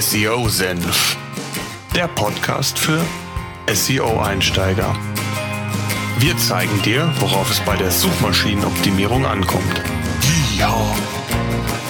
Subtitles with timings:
[0.00, 1.18] SEO-Senf,
[1.94, 2.98] der Podcast für
[3.70, 4.96] SEO-Einsteiger.
[6.18, 9.82] Wir zeigen dir, worauf es bei der Suchmaschinenoptimierung ankommt.
[10.56, 10.74] Ja.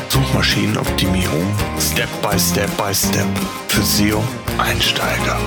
[0.08, 1.46] Suchmaschinenoptimierung
[1.78, 3.28] Step by Step by Step
[3.68, 5.39] für SEO-Einsteiger.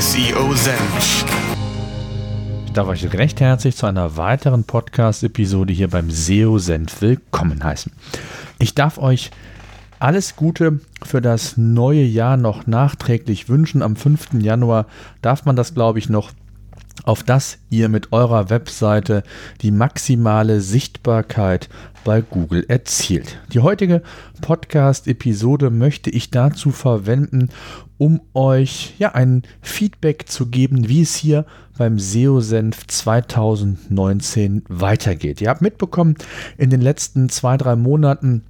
[0.00, 1.26] SEO-Senf.
[2.64, 7.92] Ich darf euch recht herzlich zu einer weiteren Podcast-Episode hier beim SEO-Senf willkommen heißen.
[8.58, 9.30] Ich darf euch
[9.98, 13.82] alles Gute für das neue Jahr noch nachträglich wünschen.
[13.82, 14.34] Am 5.
[14.40, 14.86] Januar
[15.22, 16.32] darf man das, glaube ich, noch
[17.04, 19.22] auf dass ihr mit eurer Webseite
[19.62, 21.68] die maximale Sichtbarkeit
[22.04, 23.38] bei Google erzielt.
[23.52, 24.02] Die heutige
[24.40, 27.50] Podcast-Episode möchte ich dazu verwenden,
[27.98, 35.40] um euch ja ein Feedback zu geben, wie es hier beim SEO-Senf 2019 weitergeht.
[35.40, 36.16] Ihr habt mitbekommen,
[36.56, 38.42] in den letzten zwei, drei Monaten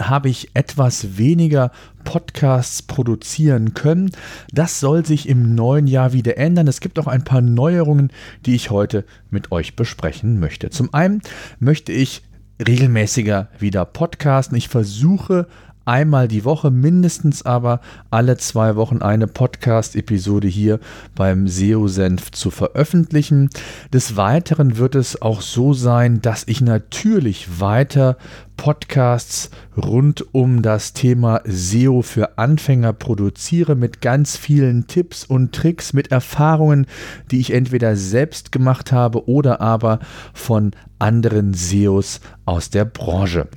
[0.00, 1.70] habe ich etwas weniger
[2.04, 4.10] Podcasts produzieren können.
[4.52, 6.68] Das soll sich im neuen Jahr wieder ändern.
[6.68, 8.10] Es gibt auch ein paar Neuerungen,
[8.46, 10.70] die ich heute mit euch besprechen möchte.
[10.70, 11.22] Zum einen
[11.58, 12.22] möchte ich
[12.64, 14.56] regelmäßiger wieder podcasten.
[14.56, 15.48] Ich versuche
[15.84, 20.80] einmal die Woche, mindestens aber alle zwei Wochen eine Podcast-Episode hier
[21.14, 23.50] beim SEO-Senf zu veröffentlichen.
[23.92, 28.16] Des Weiteren wird es auch so sein, dass ich natürlich weiter
[28.56, 35.92] Podcasts rund um das Thema SEO für Anfänger produziere mit ganz vielen Tipps und Tricks,
[35.92, 36.86] mit Erfahrungen,
[37.30, 39.98] die ich entweder selbst gemacht habe oder aber
[40.32, 43.48] von anderen SEOs aus der Branche.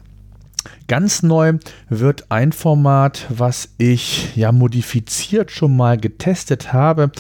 [0.88, 1.54] Ganz neu
[1.90, 7.12] wird ein Format, was ich ja modifiziert schon mal getestet habe,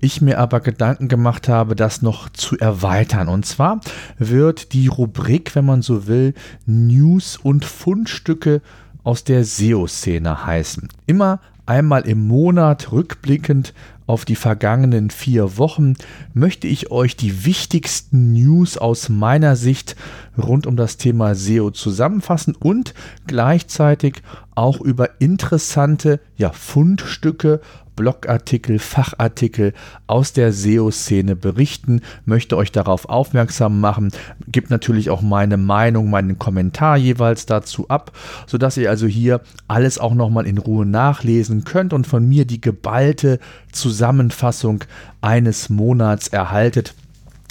[0.00, 3.28] ich mir aber Gedanken gemacht habe, das noch zu erweitern.
[3.28, 3.80] Und zwar
[4.18, 6.34] wird die Rubrik, wenn man so will,
[6.66, 8.62] News und Fundstücke
[9.02, 10.88] aus der SEO-Szene heißen.
[11.06, 13.74] Immer einmal im Monat rückblickend
[14.06, 15.94] auf die vergangenen vier Wochen
[16.32, 19.96] möchte ich euch die wichtigsten News aus meiner Sicht
[20.38, 22.94] rund um das Thema SEO zusammenfassen und
[23.26, 24.22] gleichzeitig
[24.54, 27.60] auch über interessante ja, Fundstücke
[27.96, 29.72] Blogartikel, Fachartikel
[30.06, 34.12] aus der SEO-Szene berichten, möchte euch darauf aufmerksam machen,
[34.46, 38.12] gibt natürlich auch meine Meinung, meinen Kommentar jeweils dazu ab,
[38.46, 42.60] sodass ihr also hier alles auch nochmal in Ruhe nachlesen könnt und von mir die
[42.60, 43.40] geballte
[43.72, 44.84] Zusammenfassung
[45.20, 46.94] eines Monats erhaltet.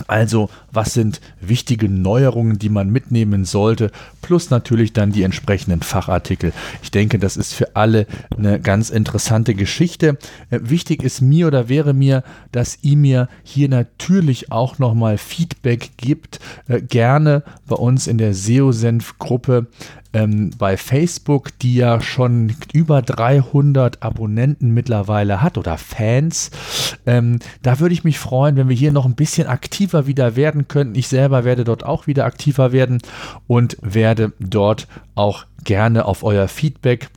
[0.07, 6.53] Also, was sind wichtige Neuerungen, die man mitnehmen sollte, plus natürlich dann die entsprechenden Fachartikel.
[6.83, 8.05] Ich denke, das ist für alle
[8.37, 10.17] eine ganz interessante Geschichte.
[10.51, 15.91] Äh, wichtig ist mir oder wäre mir, dass ihr mir hier natürlich auch nochmal Feedback
[15.97, 16.39] gibt.
[16.67, 19.67] Äh, gerne bei uns in der SEO-Senf-Gruppe
[20.15, 26.51] ähm, bei Facebook, die ja schon über 300 Abonnenten mittlerweile hat oder Fans.
[27.05, 30.69] Ähm, da würde ich mich freuen, wenn wir hier noch ein bisschen aktiver wieder werden
[30.69, 30.95] könnten.
[30.95, 32.99] Ich selber werde dort auch wieder aktiver werden
[33.45, 37.09] und werde dort auch gerne auf euer Feedback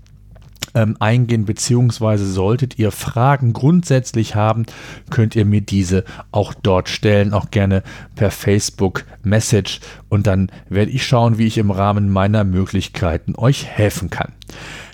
[0.75, 4.67] ähm, eingehen, beziehungsweise solltet ihr Fragen grundsätzlich haben,
[5.11, 7.83] könnt ihr mir diese auch dort stellen, auch gerne
[8.15, 13.67] per Facebook Message und dann werde ich schauen, wie ich im Rahmen meiner Möglichkeiten euch
[13.67, 14.33] helfen kann.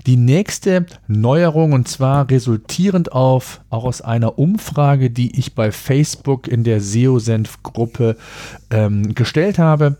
[0.06, 6.46] Die nächste Neuerung und zwar resultierend auf auch aus einer Umfrage, die ich bei Facebook
[6.46, 8.16] in der SEO-Senf-Gruppe
[8.70, 9.96] ähm, gestellt habe,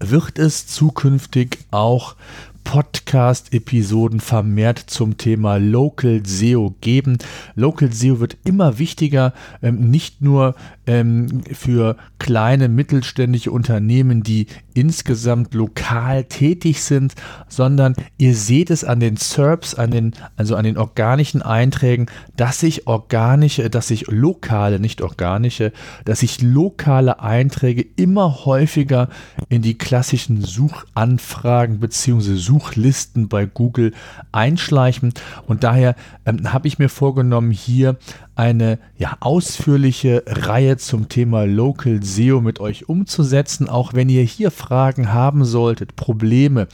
[0.00, 2.16] wird es zukünftig auch
[2.64, 7.18] Podcast-Episoden vermehrt zum Thema Local SEO geben.
[7.54, 9.32] Local SEO wird immer wichtiger,
[9.62, 10.54] ähm, nicht nur
[10.86, 17.14] ähm, für kleine mittelständische Unternehmen, die insgesamt lokal tätig sind,
[17.48, 22.60] sondern ihr seht es an den SERPs, an den, also an den organischen Einträgen, dass
[22.60, 25.72] sich organische, dass sich lokale, nicht organische,
[26.04, 29.08] dass sich lokale Einträge immer häufiger
[29.48, 32.34] in die klassischen Suchanfragen bzw.
[32.54, 33.92] Suchlisten bei Google
[34.30, 35.12] einschleichen.
[35.46, 37.96] Und daher ähm, habe ich mir vorgenommen, hier
[38.36, 43.68] eine ja, ausführliche Reihe zum Thema Local SEO mit euch umzusetzen.
[43.68, 46.66] Auch wenn ihr hier Fragen haben solltet, Probleme,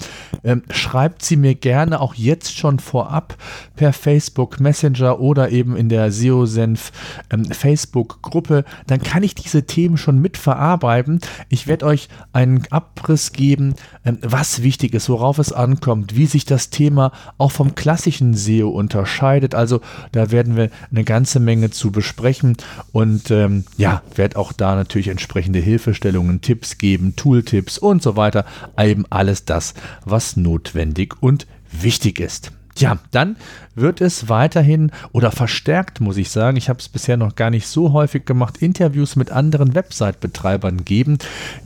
[0.43, 3.37] ähm, schreibt sie mir gerne auch jetzt schon vorab
[3.77, 6.93] per Facebook Messenger oder eben in der SEO-Senf
[7.31, 8.65] ähm, Facebook-Gruppe.
[8.87, 11.21] Dann kann ich diese Themen schon mit verarbeiten.
[11.49, 13.75] Ich werde euch einen Abriss geben,
[14.05, 15.70] ähm, was wichtig ist, worauf es ankommt,
[16.17, 19.55] wie sich das Thema auch vom klassischen SEO unterscheidet.
[19.55, 19.81] Also
[20.13, 22.57] da werden wir eine ganze Menge Menge zu besprechen
[22.93, 28.47] und ähm, ja, werde auch da natürlich entsprechende Hilfestellungen, Tipps geben, Tooltips und so weiter.
[28.81, 29.75] Eben alles das,
[30.05, 32.53] was notwendig und wichtig ist.
[32.81, 33.37] Ja, dann
[33.75, 37.67] wird es weiterhin oder verstärkt, muss ich sagen, ich habe es bisher noch gar nicht
[37.67, 41.19] so häufig gemacht, Interviews mit anderen Website-Betreibern geben,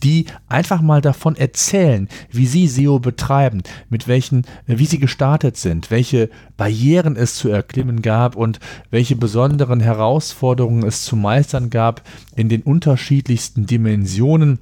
[0.03, 5.57] die einfach mal davon erzählen, wie sie SEO betreiben, mit welchen, äh, wie sie gestartet
[5.57, 8.59] sind, welche Barrieren es zu erklimmen gab und
[8.91, 12.03] welche besonderen Herausforderungen es zu meistern gab
[12.35, 14.59] in den unterschiedlichsten Dimensionen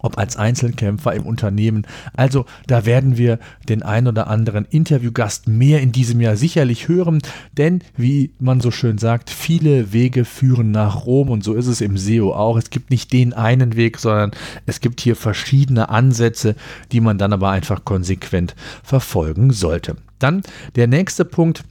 [0.00, 1.86] ob als Einzelkämpfer im Unternehmen.
[2.14, 3.38] Also da werden wir
[3.68, 7.20] den ein oder anderen Interviewgast mehr in diesem Jahr sicherlich hören,
[7.56, 11.80] denn wie man so schön sagt, viele Wege führen nach Rom und so ist es
[11.80, 12.56] im SEO auch.
[12.56, 14.32] Es gibt nicht den einen Weg, sondern
[14.66, 16.54] es gibt hier verschiedene Ansätze,
[16.92, 19.96] die man dann aber einfach konsequent verfolgen sollte.
[20.18, 20.42] Dann
[20.76, 21.64] der nächste Punkt,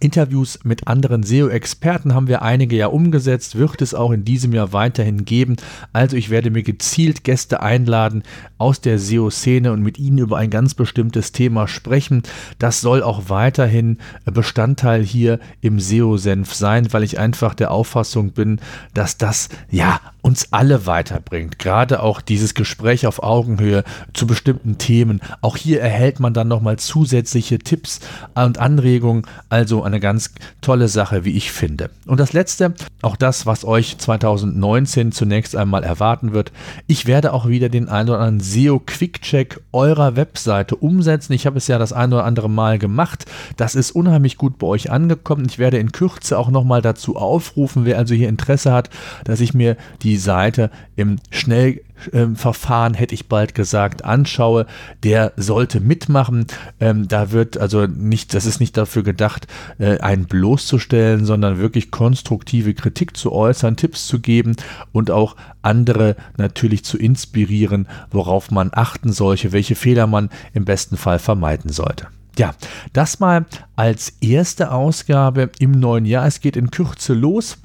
[0.00, 4.72] Interviews mit anderen SEO-Experten haben wir einige ja umgesetzt, wird es auch in diesem Jahr
[4.72, 5.56] weiterhin geben.
[5.92, 8.22] Also ich werde mir gezielt Gäste einladen
[8.58, 12.22] aus der SEO-Szene und mit ihnen über ein ganz bestimmtes Thema sprechen.
[12.58, 18.60] Das soll auch weiterhin Bestandteil hier im SEO-Senf sein, weil ich einfach der Auffassung bin,
[18.94, 21.60] dass das ja uns alle weiterbringt.
[21.60, 25.20] Gerade auch dieses Gespräch auf Augenhöhe zu bestimmten Themen.
[25.40, 28.00] Auch hier erhält man dann nochmal zusätzliche Tipps
[28.34, 29.22] und Anregungen.
[29.50, 31.90] Also eine ganz tolle Sache, wie ich finde.
[32.06, 36.50] Und das letzte, auch das, was euch 2019 zunächst einmal erwarten wird.
[36.88, 41.34] Ich werde auch wieder den ein oder anderen SEO Quick Check eurer Webseite umsetzen.
[41.34, 43.26] Ich habe es ja das ein oder andere Mal gemacht.
[43.56, 45.46] Das ist unheimlich gut bei euch angekommen.
[45.48, 48.90] Ich werde in Kürze auch nochmal dazu aufrufen, wer also hier Interesse hat,
[49.22, 54.64] dass ich mir die die Seite im Schnellverfahren, hätte ich bald gesagt, anschaue,
[55.02, 56.46] der sollte mitmachen.
[56.80, 59.46] Ähm, da wird also nicht, das ist nicht dafür gedacht,
[59.78, 64.56] äh, einen bloßzustellen, sondern wirklich konstruktive Kritik zu äußern, Tipps zu geben
[64.92, 70.96] und auch andere natürlich zu inspirieren, worauf man achten sollte, welche Fehler man im besten
[70.96, 72.06] Fall vermeiden sollte.
[72.38, 72.54] Ja,
[72.94, 73.44] das mal
[73.76, 76.26] als erste Ausgabe im neuen Jahr.
[76.26, 77.58] Es geht in Kürze los.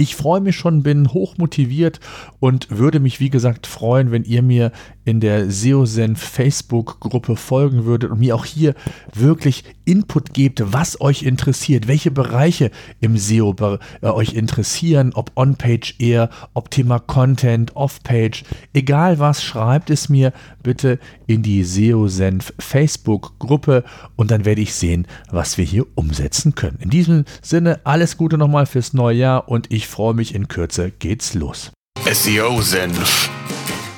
[0.00, 1.98] Ich freue mich schon, bin hochmotiviert
[2.38, 4.70] und würde mich, wie gesagt, freuen, wenn ihr mir
[5.08, 8.74] in der SEOSenf Facebook-Gruppe folgen würdet und mir auch hier
[9.14, 12.70] wirklich Input gebt, was euch interessiert, welche Bereiche
[13.00, 13.56] im SEO
[14.02, 18.44] äh, euch interessieren, ob On-Page eher, ob Thema Content, Off-Page,
[18.74, 23.84] egal was, schreibt es mir bitte in die SEOSenf Facebook-Gruppe
[24.14, 26.80] und dann werde ich sehen, was wir hier umsetzen können.
[26.80, 30.90] In diesem Sinne, alles Gute nochmal fürs neue Jahr und ich freue mich, in Kürze
[30.90, 31.72] geht's los.
[32.12, 33.30] SEO Senf